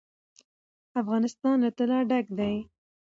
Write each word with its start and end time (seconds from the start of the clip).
افغانستان 1.01 1.55
له 1.63 1.69
طلا 1.77 1.99
ډک 2.09 2.25
دی. 2.39 2.53